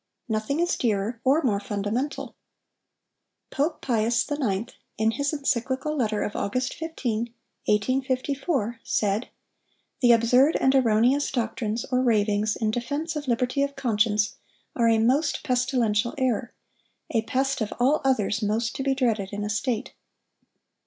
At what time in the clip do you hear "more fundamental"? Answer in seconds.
1.43-2.35